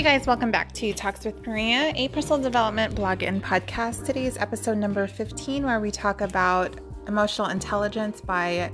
Hey 0.00 0.16
guys, 0.16 0.26
welcome 0.26 0.50
back 0.50 0.72
to 0.72 0.94
Talks 0.94 1.26
with 1.26 1.46
Maria, 1.46 1.92
a 1.94 2.08
personal 2.08 2.40
development 2.40 2.94
blog 2.94 3.22
and 3.22 3.44
podcast. 3.44 4.06
Today's 4.06 4.38
episode 4.38 4.78
number 4.78 5.06
15, 5.06 5.62
where 5.62 5.78
we 5.78 5.90
talk 5.90 6.22
about 6.22 6.74
emotional 7.06 7.48
intelligence 7.48 8.22
by 8.22 8.72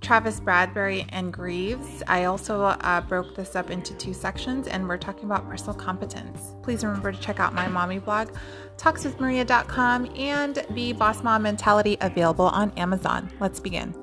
Travis 0.00 0.38
Bradberry 0.38 1.04
and 1.08 1.32
Greaves. 1.32 2.04
I 2.06 2.26
also 2.26 2.62
uh, 2.62 3.00
broke 3.00 3.34
this 3.34 3.56
up 3.56 3.70
into 3.70 3.92
two 3.94 4.14
sections 4.14 4.68
and 4.68 4.86
we're 4.86 4.98
talking 4.98 5.24
about 5.24 5.48
personal 5.48 5.74
competence. 5.74 6.54
Please 6.62 6.84
remember 6.84 7.10
to 7.10 7.18
check 7.18 7.40
out 7.40 7.52
my 7.52 7.66
mommy 7.66 7.98
blog, 7.98 8.30
talkswithmaria.com, 8.76 10.12
and 10.16 10.64
Be 10.76 10.92
Boss 10.92 11.24
Mom 11.24 11.42
Mentality 11.42 11.96
available 12.00 12.46
on 12.46 12.70
Amazon. 12.76 13.28
Let's 13.40 13.58
begin. 13.58 13.96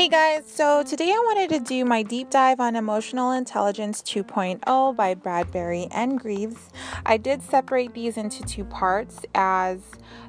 Hey 0.00 0.08
guys, 0.08 0.44
so 0.46 0.82
today 0.82 1.10
I 1.10 1.22
wanted 1.26 1.50
to 1.50 1.60
do 1.60 1.84
my 1.84 2.02
deep 2.02 2.30
dive 2.30 2.58
on 2.58 2.74
Emotional 2.74 3.32
Intelligence 3.32 4.00
2.0 4.00 4.96
by 4.96 5.14
Bradberry 5.14 5.88
and 5.90 6.18
Greaves. 6.18 6.70
I 7.04 7.18
did 7.18 7.42
separate 7.42 7.92
these 7.92 8.16
into 8.16 8.42
two 8.44 8.64
parts 8.64 9.20
as 9.34 9.82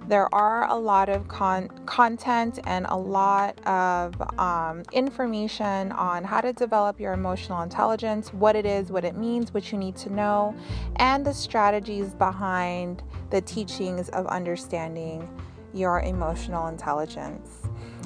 there 0.09 0.27
are 0.35 0.67
a 0.67 0.75
lot 0.75 1.07
of 1.07 1.30
con- 1.30 1.70
content 1.85 2.59
and 2.66 2.85
a 2.89 2.97
lot 2.97 3.66
of 3.66 4.13
um, 4.38 4.84
information 4.91 5.94
on 5.94 6.25
how 6.25 6.41
to 6.41 6.52
develop 6.52 6.99
your 6.99 7.13
emotional 7.13 7.61
intelligence, 7.61 8.33
what 8.33 8.58
it 8.58 8.66
is, 8.66 8.91
what 8.91 9.05
it 9.05 9.16
means, 9.16 9.53
what 9.53 9.72
you 9.72 9.77
need 9.77 9.95
to 9.95 10.11
know, 10.11 10.53
and 10.97 11.25
the 11.25 11.33
strategies 11.33 12.13
behind 12.13 13.03
the 13.30 13.39
teachings 13.39 14.09
of 14.09 14.27
understanding 14.27 15.30
your 15.73 16.02
emotional 16.02 16.67
intelligence 16.67 17.61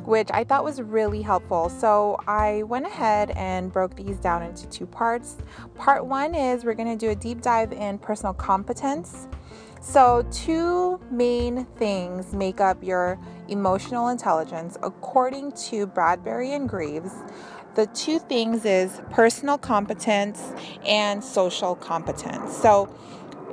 which 0.06 0.30
I 0.31 0.44
thought 0.44 0.64
was 0.64 0.81
really 0.81 1.22
helpful. 1.22 1.70
So 1.70 2.20
I 2.28 2.64
went 2.64 2.86
ahead 2.86 3.31
and 3.31 3.72
broke 3.72 3.95
these 3.95 4.17
down 4.17 4.44
into 4.44 4.67
two 4.67 4.86
parts. 4.86 5.38
Part 5.75 6.06
one 6.06 6.36
is 6.36 6.64
we're 6.64 6.73
going 6.73 6.98
to 6.98 7.06
do 7.06 7.11
a 7.11 7.16
deep 7.16 7.42
dive 7.42 7.73
in 7.73 7.98
personal 7.98 8.33
competence. 8.33 9.28
So, 9.88 10.26
two 10.31 11.00
main 11.11 11.66
things 11.78 12.33
make 12.33 12.59
up 12.59 12.83
your 12.83 13.20
emotional 13.50 14.08
intelligence 14.08 14.80
according 14.81 15.52
to 15.70 15.86
Bradberry 15.86 16.56
and 16.56 16.67
Greaves. 16.67 17.11
The 17.76 17.86
two 17.88 18.17
things 18.17 18.66
is 18.66 19.00
personal 19.11 19.59
competence 19.59 20.53
and 20.88 21.23
social 21.23 21.76
competence. 21.76 22.58
So, 22.58 22.89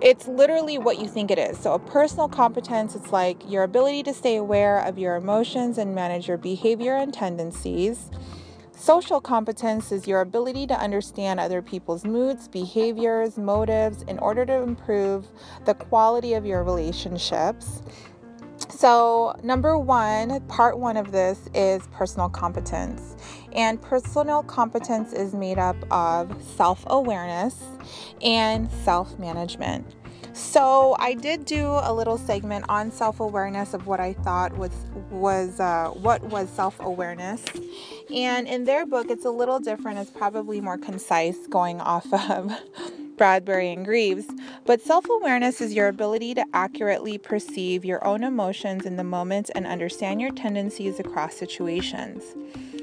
it's 0.02 0.26
literally 0.26 0.78
what 0.78 0.98
you 0.98 1.06
think 1.06 1.30
it 1.30 1.38
is. 1.38 1.56
So, 1.58 1.74
a 1.74 1.78
personal 1.78 2.28
competence, 2.28 2.96
it's 2.96 3.12
like 3.12 3.48
your 3.48 3.62
ability 3.62 4.02
to 4.04 4.12
stay 4.12 4.36
aware 4.36 4.80
of 4.80 4.98
your 4.98 5.14
emotions 5.14 5.78
and 5.78 5.94
manage 5.94 6.26
your 6.26 6.38
behavior 6.38 6.96
and 6.96 7.14
tendencies. 7.14 8.10
Social 8.74 9.20
competence 9.20 9.92
is 9.92 10.08
your 10.08 10.20
ability 10.20 10.66
to 10.66 10.74
understand 10.74 11.38
other 11.38 11.62
people's 11.62 12.04
moods, 12.04 12.48
behaviors, 12.48 13.38
motives 13.38 14.02
in 14.02 14.18
order 14.18 14.44
to 14.44 14.54
improve 14.54 15.28
the 15.66 15.74
quality 15.74 16.34
of 16.34 16.44
your 16.44 16.64
relationships. 16.64 17.80
So, 18.70 19.34
number 19.42 19.78
one, 19.78 20.40
part 20.48 20.78
one 20.78 20.96
of 20.96 21.12
this 21.12 21.48
is 21.54 21.86
personal 21.88 22.28
competence. 22.28 23.16
And 23.52 23.80
personal 23.80 24.42
competence 24.42 25.12
is 25.12 25.34
made 25.34 25.58
up 25.58 25.76
of 25.90 26.42
self 26.42 26.84
awareness 26.86 27.62
and 28.22 28.70
self 28.84 29.18
management. 29.18 29.86
So 30.34 30.96
I 30.98 31.12
did 31.12 31.44
do 31.44 31.78
a 31.82 31.92
little 31.92 32.16
segment 32.16 32.64
on 32.68 32.90
self-awareness 32.90 33.74
of 33.74 33.86
what 33.86 34.00
I 34.00 34.14
thought 34.14 34.56
was 34.56 34.70
was 35.10 35.60
uh, 35.60 35.90
what 35.90 36.22
was 36.22 36.48
self-awareness, 36.48 37.44
and 38.12 38.48
in 38.48 38.64
their 38.64 38.86
book 38.86 39.10
it's 39.10 39.26
a 39.26 39.30
little 39.30 39.60
different. 39.60 39.98
It's 39.98 40.10
probably 40.10 40.60
more 40.60 40.78
concise, 40.78 41.36
going 41.48 41.82
off 41.82 42.10
of 42.30 42.50
Bradberry 43.22 43.72
and 43.72 43.84
Greaves. 43.84 44.26
But 44.66 44.80
self 44.80 45.08
awareness 45.08 45.60
is 45.60 45.74
your 45.74 45.86
ability 45.86 46.34
to 46.34 46.44
accurately 46.52 47.18
perceive 47.18 47.84
your 47.84 48.04
own 48.04 48.24
emotions 48.24 48.84
in 48.84 48.96
the 48.96 49.04
moment 49.04 49.48
and 49.54 49.64
understand 49.64 50.20
your 50.20 50.32
tendencies 50.32 50.98
across 50.98 51.36
situations. 51.36 52.24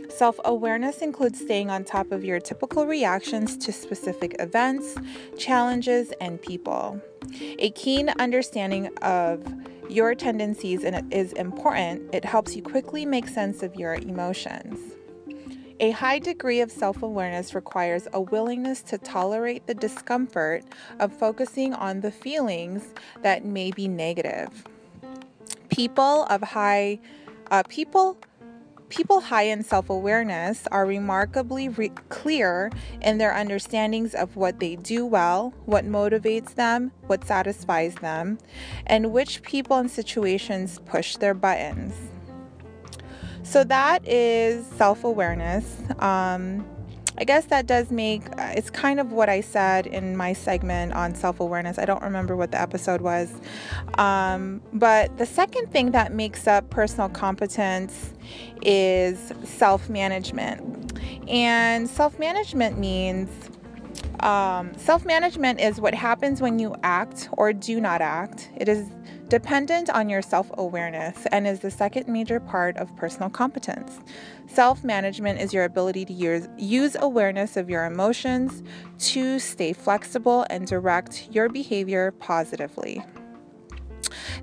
Self 0.08 0.40
awareness 0.46 1.00
includes 1.00 1.42
staying 1.42 1.70
on 1.70 1.84
top 1.84 2.14
of 2.14 2.24
your 2.24 2.40
typical 2.40 2.88
reactions 2.88 3.58
to 3.58 3.74
specific 3.74 4.38
events, 4.40 4.96
challenges, 5.38 6.14
and 6.22 6.42
people. 6.42 7.02
A 7.60 7.72
keen 7.72 8.08
understanding 8.08 8.96
of 9.02 9.44
your 9.90 10.16
tendencies 10.16 10.86
is 11.12 11.34
important. 11.34 12.16
It 12.16 12.24
helps 12.24 12.56
you 12.56 12.64
quickly 12.64 13.06
make 13.06 13.28
sense 13.28 13.62
of 13.62 13.76
your 13.76 13.96
emotions. 13.96 14.99
A 15.82 15.92
high 15.92 16.20
degree 16.20 16.60
of 16.60 16.72
self 16.74 17.02
awareness 17.02 17.56
requires 17.56 18.06
a 18.12 18.20
willingness 18.20 18.82
to 18.84 18.98
tolerate 18.98 19.66
the 19.66 19.74
discomfort 19.74 20.66
of 21.00 21.14
focusing 21.14 21.74
on 21.74 22.02
the 22.02 22.12
feelings 22.12 22.94
that 23.22 23.46
may 23.46 23.72
be 23.72 23.88
negative. 23.88 24.66
People 25.70 26.26
of 26.26 26.42
high 26.42 27.00
uh, 27.50 27.64
people 27.70 28.18
people 28.90 29.22
high 29.22 29.44
in 29.44 29.64
self-awareness 29.64 30.68
are 30.72 30.86
remarkably 30.86 31.70
re- 31.70 31.92
clear 32.10 32.72
in 33.02 33.20
their 33.20 33.34
understandings 33.34 34.14
of 34.16 34.36
what 34.36 34.60
they 34.60 34.76
do 34.76 35.06
well, 35.06 35.54
what 35.66 35.86
motivates 35.86 36.56
them, 36.56 36.92
what 37.06 37.24
satisfies 37.24 37.94
them, 37.96 38.38
and 38.88 39.14
which 39.14 39.44
people 39.44 39.78
and 39.78 39.92
situations 39.92 40.80
push 40.86 41.16
their 41.18 41.36
buttons. 41.36 41.94
So 43.50 43.64
that 43.64 44.08
is 44.08 44.64
self 44.78 45.04
awareness. 45.04 45.66
Um, 45.98 46.68
I 47.18 47.24
guess 47.24 47.46
that 47.46 47.66
does 47.66 47.90
make 47.90 48.22
it's 48.38 48.70
kind 48.70 49.00
of 49.00 49.12
what 49.12 49.28
I 49.28 49.42
said 49.42 49.88
in 49.88 50.16
my 50.16 50.34
segment 50.34 50.94
on 50.94 51.16
self 51.16 51.40
awareness. 51.40 51.80
I 51.80 51.86
don't 51.86 52.04
remember 52.04 52.36
what 52.36 52.52
the 52.52 52.62
episode 52.62 53.02
was. 53.02 53.34
Um, 53.98 54.62
but 54.72 55.18
the 55.18 55.26
second 55.26 55.72
thing 55.72 55.90
that 55.92 56.14
makes 56.14 56.46
up 56.46 56.70
personal 56.70 57.10
competence 57.10 58.14
is 58.62 59.34
self 59.44 59.90
management. 59.90 61.00
And 61.28 61.90
self 61.90 62.20
management 62.20 62.78
means 62.78 63.49
um, 64.24 64.74
self 64.78 65.06
management 65.06 65.60
is 65.60 65.80
what 65.80 65.94
happens 65.94 66.42
when 66.42 66.60
you 66.60 66.76
act 66.84 67.30
or 67.34 67.54
do 67.54 67.80
not 67.80 68.02
act. 68.02 68.50
It 68.56 68.68
is 68.68 68.90
dependent 69.30 69.90
on 69.90 70.10
your 70.10 70.22
self 70.22 70.50
awareness 70.58 71.26
and 71.32 71.48
is 71.48 71.60
the 71.60 71.72
second 71.72 72.08
major 72.08 72.40
part 72.40 72.78
of 72.78 72.96
personal 72.96 73.30
competence. 73.30 74.00
Self 74.48 74.84
management 74.84 75.40
is 75.40 75.54
your 75.54 75.64
ability 75.64 76.06
to 76.06 76.14
use, 76.14 76.48
use 76.58 76.96
awareness 77.00 77.58
of 77.58 77.70
your 77.70 77.86
emotions 77.86 78.64
to 79.00 79.40
stay 79.40 79.74
flexible 79.74 80.46
and 80.50 80.68
direct 80.68 81.30
your 81.32 81.50
behavior 81.50 82.12
positively. 82.12 83.04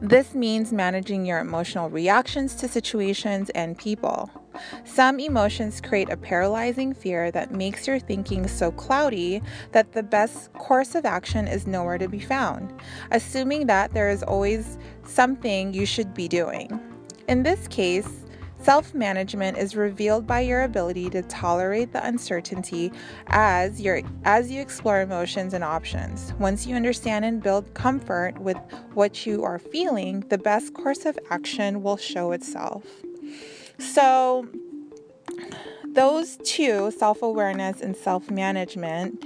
This 0.00 0.34
means 0.34 0.72
managing 0.72 1.24
your 1.24 1.38
emotional 1.38 1.90
reactions 1.90 2.54
to 2.56 2.68
situations 2.68 3.50
and 3.50 3.76
people. 3.76 4.30
Some 4.84 5.20
emotions 5.20 5.80
create 5.80 6.10
a 6.10 6.16
paralyzing 6.16 6.92
fear 6.92 7.30
that 7.30 7.52
makes 7.52 7.86
your 7.86 7.98
thinking 7.98 8.46
so 8.48 8.70
cloudy 8.70 9.42
that 9.72 9.92
the 9.92 10.02
best 10.02 10.52
course 10.54 10.94
of 10.94 11.04
action 11.04 11.46
is 11.48 11.66
nowhere 11.66 11.98
to 11.98 12.08
be 12.08 12.20
found, 12.20 12.72
assuming 13.10 13.66
that 13.66 13.92
there 13.94 14.10
is 14.10 14.22
always 14.22 14.78
something 15.04 15.72
you 15.72 15.86
should 15.86 16.14
be 16.14 16.28
doing. 16.28 16.80
In 17.28 17.42
this 17.42 17.66
case, 17.68 18.26
Self 18.66 18.94
management 18.94 19.58
is 19.58 19.76
revealed 19.76 20.26
by 20.26 20.40
your 20.40 20.62
ability 20.62 21.08
to 21.10 21.22
tolerate 21.22 21.92
the 21.92 22.04
uncertainty 22.04 22.90
as, 23.28 23.80
as 24.24 24.50
you 24.50 24.60
explore 24.60 25.02
emotions 25.02 25.54
and 25.54 25.62
options. 25.62 26.32
Once 26.40 26.66
you 26.66 26.74
understand 26.74 27.24
and 27.24 27.42
build 27.42 27.72
comfort 27.74 28.36
with 28.40 28.56
what 28.94 29.24
you 29.26 29.44
are 29.44 29.58
feeling, 29.58 30.20
the 30.30 30.38
best 30.38 30.74
course 30.74 31.06
of 31.06 31.18
action 31.30 31.82
will 31.82 31.96
show 31.96 32.32
itself. 32.32 32.84
So, 33.78 34.46
those 35.84 36.38
two, 36.44 36.90
self 36.90 37.22
awareness 37.22 37.80
and 37.80 37.96
self 37.96 38.30
management, 38.30 39.24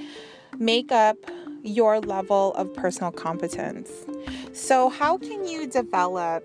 make 0.58 0.92
up 0.92 1.16
your 1.62 2.00
level 2.00 2.54
of 2.54 2.72
personal 2.74 3.12
competence. 3.12 3.90
So, 4.52 4.88
how 4.88 5.18
can 5.18 5.46
you 5.46 5.66
develop 5.66 6.44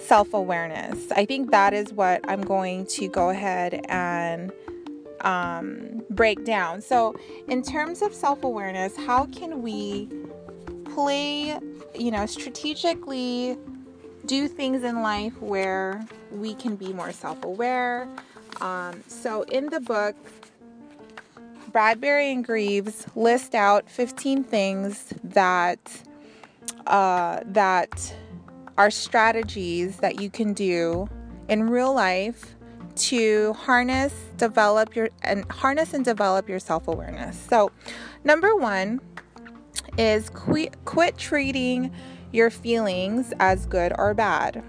self 0.00 0.34
awareness. 0.34 1.10
I 1.12 1.24
think 1.24 1.50
that 1.50 1.74
is 1.74 1.92
what 1.92 2.20
I'm 2.28 2.42
going 2.42 2.86
to 2.86 3.08
go 3.08 3.30
ahead 3.30 3.84
and 3.88 4.52
um, 5.20 6.02
break 6.10 6.44
down. 6.44 6.80
So, 6.80 7.14
in 7.48 7.62
terms 7.62 8.02
of 8.02 8.14
self 8.14 8.42
awareness, 8.42 8.96
how 8.96 9.26
can 9.26 9.62
we 9.62 10.08
play, 10.94 11.58
you 11.94 12.10
know, 12.10 12.26
strategically 12.26 13.56
do 14.26 14.48
things 14.48 14.82
in 14.82 15.02
life 15.02 15.40
where 15.40 16.04
we 16.30 16.54
can 16.54 16.76
be 16.76 16.92
more 16.92 17.12
self 17.12 17.44
aware? 17.44 18.08
Um, 18.60 19.02
so, 19.06 19.42
in 19.42 19.66
the 19.66 19.80
book, 19.80 20.16
Bradberry 21.70 22.32
and 22.32 22.44
Greaves 22.44 23.06
list 23.14 23.54
out 23.54 23.88
15 23.88 24.44
things 24.44 25.12
that 25.22 26.02
uh, 26.86 27.40
that 27.46 28.14
are 28.76 28.90
strategies 28.90 29.98
that 29.98 30.20
you 30.20 30.30
can 30.30 30.52
do 30.52 31.08
in 31.48 31.68
real 31.68 31.92
life 31.94 32.56
to 32.96 33.52
harness, 33.54 34.12
develop 34.36 34.94
your 34.96 35.08
and 35.22 35.50
harness 35.50 35.94
and 35.94 36.04
develop 36.04 36.48
your 36.48 36.58
self-awareness. 36.58 37.38
So, 37.48 37.70
number 38.24 38.54
1 38.56 39.00
is 39.98 40.30
quit, 40.30 40.84
quit 40.84 41.16
treating 41.16 41.92
your 42.32 42.50
feelings 42.50 43.32
as 43.40 43.66
good 43.66 43.92
or 43.98 44.14
bad. 44.14 44.62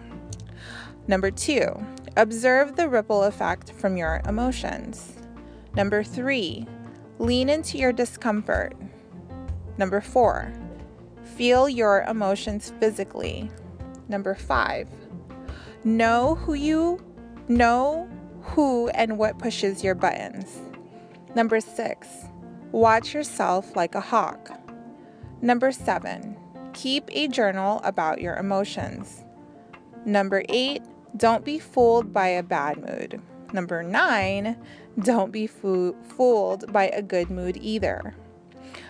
Number 1.07 1.31
2, 1.31 1.85
observe 2.17 2.75
the 2.75 2.87
ripple 2.87 3.23
effect 3.23 3.71
from 3.73 3.97
your 3.97 4.21
emotions. 4.27 5.17
Number 5.75 6.03
3, 6.03 6.67
lean 7.19 7.49
into 7.49 7.77
your 7.77 7.91
discomfort. 7.91 8.75
Number 9.77 10.01
4, 10.01 10.53
feel 11.23 11.67
your 11.67 12.03
emotions 12.03 12.73
physically. 12.79 13.49
Number 14.07 14.35
5, 14.35 14.89
know 15.83 16.35
who 16.35 16.53
you 16.53 17.03
know 17.47 18.09
who 18.41 18.89
and 18.89 19.17
what 19.17 19.39
pushes 19.39 19.83
your 19.83 19.95
buttons. 19.95 20.61
Number 21.35 21.59
6, 21.59 22.07
watch 22.71 23.13
yourself 23.13 23.75
like 23.75 23.95
a 23.95 24.01
hawk. 24.01 24.51
Number 25.43 25.71
seven, 25.71 26.37
keep 26.73 27.05
a 27.09 27.27
journal 27.27 27.81
about 27.83 28.21
your 28.21 28.35
emotions. 28.35 29.23
Number 30.05 30.43
eight, 30.49 30.81
don't 31.15 31.45
be 31.45 31.59
fooled 31.59 32.11
by 32.11 32.27
a 32.27 32.43
bad 32.43 32.77
mood. 32.77 33.21
Number 33.53 33.83
nine, 33.83 34.57
don't 34.99 35.31
be 35.31 35.47
fo- 35.47 35.95
fooled 36.03 36.71
by 36.71 36.87
a 36.87 37.01
good 37.01 37.29
mood 37.29 37.57
either. 37.61 38.15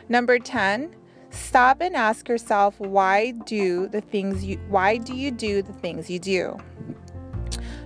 Number 0.07 0.39
10, 0.39 0.95
stop 1.29 1.81
and 1.81 1.95
ask 1.95 2.27
yourself 2.27 2.79
why 2.79 3.31
do 3.31 3.87
the 3.87 4.01
things 4.01 4.43
you 4.43 4.59
why 4.69 4.97
do 4.97 5.15
you 5.15 5.31
do 5.31 5.61
the 5.61 5.73
things 5.73 6.09
you 6.09 6.19
do? 6.19 6.57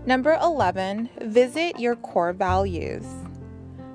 Number 0.05 0.37
11, 0.41 1.09
visit 1.21 1.79
your 1.79 1.95
core 1.95 2.33
values. 2.33 3.05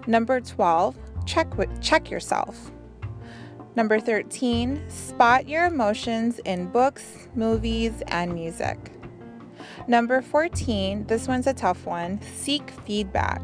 Number 0.07 0.41
12, 0.41 0.97
check 1.27 1.49
check 1.81 2.11
yourself. 2.11 2.73
Number 3.77 4.01
13, 4.01 4.83
spot 4.89 5.49
your 5.49 5.67
emotions 5.67 6.41
in 6.41 6.67
books, 6.67 7.29
movies, 7.35 8.03
and 8.09 8.35
music. 8.35 9.00
Number 9.91 10.23
14, 10.23 11.07
this 11.07 11.27
one's 11.27 11.49
a 11.49 11.53
tough 11.53 11.85
one, 11.85 12.21
seek 12.23 12.71
feedback. 12.87 13.43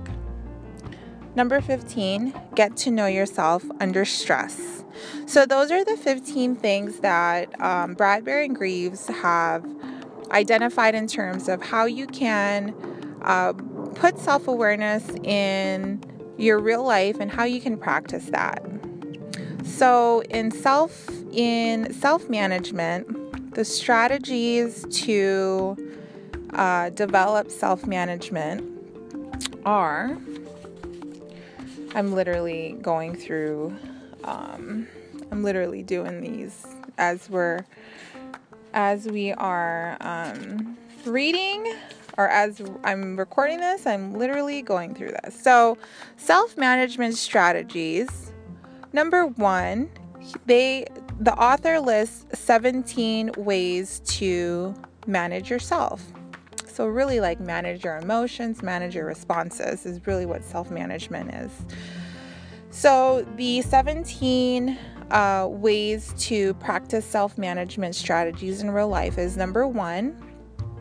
Number 1.34 1.60
15, 1.60 2.32
get 2.54 2.76
to 2.76 2.92
know 2.92 3.06
yourself 3.06 3.64
under 3.80 4.04
stress. 4.04 4.84
So, 5.26 5.44
those 5.44 5.72
are 5.72 5.84
the 5.84 5.96
15 5.96 6.54
things 6.54 7.00
that 7.00 7.60
um, 7.60 7.96
Bradberry 7.96 8.44
and 8.44 8.54
Greaves 8.54 9.08
have 9.08 9.66
identified 10.30 10.94
in 10.94 11.08
terms 11.08 11.48
of 11.48 11.62
how 11.62 11.86
you 11.86 12.06
can 12.06 12.72
uh, 13.22 13.52
put 13.96 14.16
self 14.16 14.46
awareness 14.46 15.10
in 15.24 16.00
your 16.38 16.60
real 16.60 16.84
life 16.84 17.18
and 17.18 17.28
how 17.28 17.42
you 17.42 17.60
can 17.60 17.76
practice 17.76 18.26
that. 18.26 18.64
So 19.64 20.22
in 20.30 20.52
self 20.52 21.10
in 21.32 21.92
self 21.92 22.30
management, 22.30 23.54
the 23.56 23.64
strategies 23.64 24.86
to 25.06 25.76
uh, 26.54 26.90
develop 26.90 27.50
self 27.50 27.86
management 27.86 28.64
are. 29.64 30.18
I'm 31.94 32.12
literally 32.12 32.76
going 32.82 33.16
through. 33.16 33.76
Um, 34.24 34.86
I'm 35.30 35.42
literally 35.42 35.82
doing 35.82 36.20
these 36.20 36.66
as 36.98 37.28
we're 37.30 37.64
as 38.74 39.06
we 39.06 39.32
are 39.32 39.96
um, 40.00 40.76
reading 41.04 41.74
or 42.18 42.28
as 42.28 42.62
I'm 42.84 43.16
recording 43.18 43.58
this, 43.58 43.86
I'm 43.86 44.14
literally 44.14 44.62
going 44.62 44.94
through 44.94 45.12
this. 45.22 45.38
So, 45.38 45.78
self 46.16 46.56
management 46.56 47.14
strategies 47.16 48.32
Number 48.96 49.26
one, 49.26 49.90
they 50.46 50.86
the 51.20 51.34
author 51.34 51.78
lists 51.80 52.24
17 52.32 53.32
ways 53.36 54.00
to 54.06 54.74
manage 55.06 55.50
yourself. 55.50 56.02
So, 56.76 56.86
really, 56.86 57.20
like 57.20 57.40
manage 57.40 57.84
your 57.84 57.96
emotions, 57.96 58.62
manage 58.62 58.94
your 58.94 59.06
responses 59.06 59.86
is 59.86 60.06
really 60.06 60.26
what 60.26 60.44
self 60.44 60.70
management 60.70 61.32
is. 61.34 61.50
So, 62.68 63.26
the 63.36 63.62
17 63.62 64.76
uh, 65.10 65.48
ways 65.48 66.12
to 66.18 66.52
practice 66.54 67.06
self 67.06 67.38
management 67.38 67.94
strategies 67.94 68.60
in 68.60 68.70
real 68.70 68.88
life 68.88 69.16
is 69.16 69.38
number 69.38 69.66
one, 69.66 70.22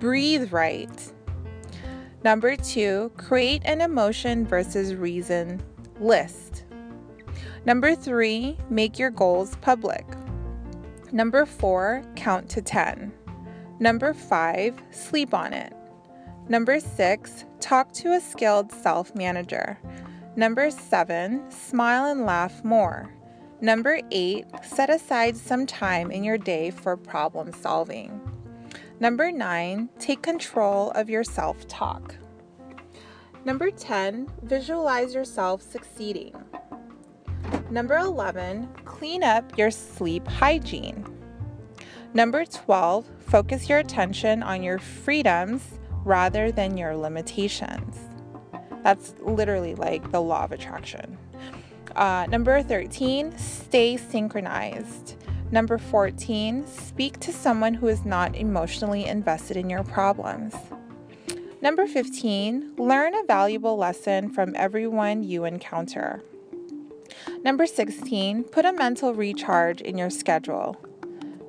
breathe 0.02 0.52
right. 0.52 1.14
Number 2.26 2.58
two, 2.58 3.10
create 3.16 3.62
an 3.64 3.80
emotion 3.80 4.46
versus 4.46 4.96
reason 4.96 5.64
list. 6.02 6.66
Number 7.64 7.96
three, 7.96 8.58
make 8.70 9.00
your 9.00 9.12
goals 9.12 9.56
public. 9.62 10.06
Number 11.14 11.46
four, 11.46 12.04
count 12.18 12.50
to 12.50 12.62
10. 12.62 13.14
Number 13.80 14.14
five, 14.14 14.78
sleep 14.92 15.34
on 15.34 15.54
it. 15.54 15.72
Number 16.48 16.80
six, 16.80 17.46
talk 17.60 17.92
to 17.94 18.14
a 18.14 18.22
skilled 18.22 18.72
self 18.72 19.16
manager. 19.16 19.80
Number 20.36 20.70
seven, 20.70 21.50
smile 21.50 22.06
and 22.06 22.24
laugh 22.24 22.64
more. 22.64 23.12
Number 23.62 24.00
eight, 24.12 24.46
set 24.64 24.92
aside 24.92 25.38
some 25.38 25.66
time 25.66 26.12
in 26.12 26.24
your 26.24 26.38
day 26.38 26.70
for 26.70 26.98
problem 26.98 27.52
solving. 27.52 28.22
Number 29.00 29.32
nine, 29.32 29.90
take 29.98 30.22
control 30.22 30.92
of 30.92 31.10
your 31.10 31.24
self 31.24 31.68
talk. 31.68 32.16
Number 33.44 33.70
10, 33.70 34.28
visualize 34.44 35.14
yourself 35.14 35.62
succeeding. 35.62 36.34
Number 37.70 37.98
11, 37.98 38.68
clean 38.86 39.24
up 39.24 39.58
your 39.58 39.70
sleep 39.70 40.28
hygiene. 40.28 41.06
Number 42.14 42.46
12, 42.46 43.08
focus 43.20 43.70
your 43.70 43.80
attention 43.80 44.42
on 44.42 44.64
your 44.64 44.80
freedoms 44.80 45.75
rather 46.06 46.52
than 46.52 46.78
your 46.78 46.96
limitations. 46.96 47.98
That's 48.84 49.16
literally 49.20 49.76
like 49.76 50.12
the 50.12 50.22
law 50.22 50.44
of 50.44 50.52
attraction. 50.52 51.18
Uh, 51.96 52.28
number 52.30 52.62
13, 52.62 53.38
stay 53.38 53.98
synchronized. 53.98 55.16
Number 55.52 55.78
14, 55.78 56.68
speak 56.68 57.20
to 57.22 57.32
someone 57.32 57.74
who 57.74 57.88
is 57.88 58.06
not 58.06 58.36
emotionally 58.36 59.06
invested 59.06 59.58
in 59.58 59.70
your 59.70 59.84
problems. 59.84 60.54
Number 61.62 61.88
15, 61.88 62.76
learn 62.78 63.16
a 63.16 63.24
valuable 63.24 63.78
lesson 63.78 64.30
from 64.30 64.56
everyone 64.56 65.24
you 65.24 65.46
encounter. 65.46 66.22
Number 67.44 67.66
16, 67.66 68.44
put 68.46 68.66
a 68.66 68.74
mental 68.74 69.14
recharge 69.14 69.82
in 69.82 69.98
your 69.98 70.10
schedule. 70.10 70.78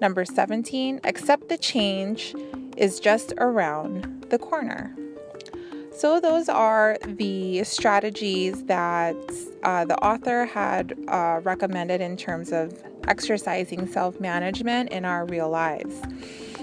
Number 0.00 0.24
17, 0.24 1.00
accept 1.04 1.48
the 1.48 1.58
change 1.58 2.34
is 2.76 3.00
just 3.00 3.32
around 3.38 4.15
the 4.30 4.38
corner. 4.38 4.94
So, 5.96 6.20
those 6.20 6.50
are 6.50 6.98
the 7.06 7.64
strategies 7.64 8.64
that 8.64 9.16
uh, 9.62 9.86
the 9.86 9.96
author 10.04 10.44
had 10.44 10.94
uh, 11.08 11.40
recommended 11.42 12.02
in 12.02 12.18
terms 12.18 12.52
of 12.52 12.82
exercising 13.08 13.86
self 13.86 14.20
management 14.20 14.90
in 14.90 15.06
our 15.06 15.24
real 15.24 15.48
lives. 15.48 16.02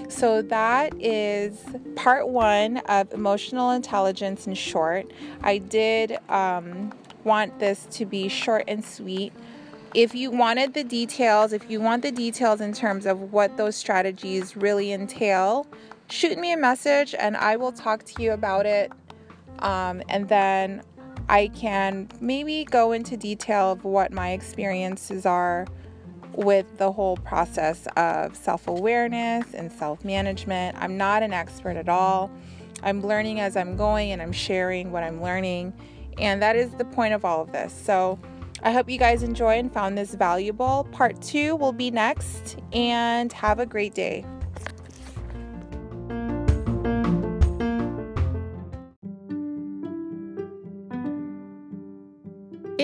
So, 0.08 0.40
that 0.42 0.94
is 1.00 1.58
part 1.96 2.28
one 2.28 2.76
of 2.88 3.12
emotional 3.12 3.72
intelligence 3.72 4.46
in 4.46 4.54
short. 4.54 5.10
I 5.42 5.58
did 5.58 6.16
um, 6.28 6.92
want 7.24 7.58
this 7.58 7.88
to 7.90 8.06
be 8.06 8.28
short 8.28 8.64
and 8.68 8.84
sweet. 8.84 9.32
If 9.94 10.14
you 10.14 10.30
wanted 10.30 10.74
the 10.74 10.84
details, 10.84 11.52
if 11.52 11.68
you 11.68 11.80
want 11.80 12.02
the 12.02 12.12
details 12.12 12.60
in 12.60 12.72
terms 12.72 13.06
of 13.06 13.32
what 13.32 13.56
those 13.56 13.74
strategies 13.74 14.56
really 14.56 14.92
entail, 14.92 15.66
shoot 16.14 16.38
me 16.38 16.52
a 16.52 16.56
message 16.56 17.14
and 17.18 17.36
I 17.36 17.56
will 17.56 17.72
talk 17.72 18.04
to 18.04 18.22
you 18.22 18.32
about 18.32 18.66
it. 18.66 18.92
Um, 19.58 20.02
and 20.08 20.28
then 20.28 20.82
I 21.28 21.48
can 21.48 22.08
maybe 22.20 22.64
go 22.64 22.92
into 22.92 23.16
detail 23.16 23.72
of 23.72 23.84
what 23.84 24.12
my 24.12 24.30
experiences 24.30 25.26
are 25.26 25.66
with 26.32 26.78
the 26.78 26.92
whole 26.92 27.16
process 27.18 27.86
of 27.96 28.36
self 28.36 28.68
awareness 28.68 29.54
and 29.54 29.70
self 29.70 30.04
management. 30.04 30.76
I'm 30.78 30.96
not 30.96 31.22
an 31.22 31.32
expert 31.32 31.76
at 31.76 31.88
all. 31.88 32.30
I'm 32.82 33.00
learning 33.00 33.40
as 33.40 33.56
I'm 33.56 33.76
going 33.76 34.12
and 34.12 34.20
I'm 34.20 34.32
sharing 34.32 34.92
what 34.92 35.02
I'm 35.02 35.22
learning. 35.22 35.72
And 36.18 36.42
that 36.42 36.54
is 36.54 36.70
the 36.72 36.84
point 36.84 37.14
of 37.14 37.24
all 37.24 37.42
of 37.42 37.52
this. 37.52 37.72
So 37.72 38.18
I 38.62 38.72
hope 38.72 38.88
you 38.88 38.98
guys 38.98 39.22
enjoy 39.22 39.58
and 39.58 39.72
found 39.72 39.98
this 39.98 40.14
valuable. 40.14 40.86
Part 40.92 41.20
two 41.20 41.56
will 41.56 41.72
be 41.72 41.90
next, 41.90 42.56
and 42.72 43.32
have 43.32 43.58
a 43.58 43.66
great 43.66 43.94
day. 43.94 44.24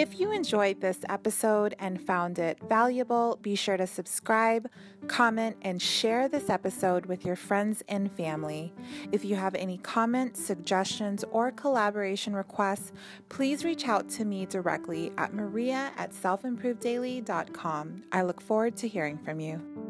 If 0.01 0.19
you 0.19 0.33
enjoyed 0.33 0.81
this 0.81 1.01
episode 1.11 1.75
and 1.79 2.01
found 2.01 2.39
it 2.39 2.59
valuable, 2.67 3.39
be 3.43 3.55
sure 3.55 3.77
to 3.77 3.87
subscribe, 3.87 4.67
comment, 5.09 5.59
and 5.61 5.81
share 5.81 6.27
this 6.27 6.49
episode 6.49 7.05
with 7.05 7.27
your 7.27 7.37
friends 7.37 7.83
and 7.87 8.11
family. 8.11 8.73
If 9.13 9.27
you 9.27 9.37
have 9.37 9.55
any 9.55 9.77
comments, 9.77 10.43
suggestions, 10.43 11.23
or 11.33 11.53
collaboration 11.53 12.35
requests, 12.35 12.93
please 13.29 13.63
reach 13.63 13.89
out 13.89 14.09
to 14.13 14.25
me 14.25 14.47
directly 14.47 15.13
at 15.19 15.35
maria 15.35 15.93
at 15.99 16.13
selfimprovedaily.com. 16.13 18.03
I 18.11 18.23
look 18.23 18.41
forward 18.41 18.79
to 18.79 18.89
hearing 18.89 19.19
from 19.19 19.39
you. 19.39 19.90